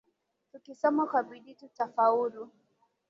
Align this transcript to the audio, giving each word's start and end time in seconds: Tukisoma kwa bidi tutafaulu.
Tukisoma 0.51 1.07
kwa 1.07 1.23
bidi 1.23 1.55
tutafaulu. 1.55 2.49